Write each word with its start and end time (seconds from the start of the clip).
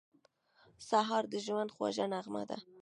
سهار 0.89 1.23
د 1.31 1.33
ژوند 1.45 1.73
خوږه 1.75 2.05
نغمه 2.13 2.43
ده. 2.49 2.57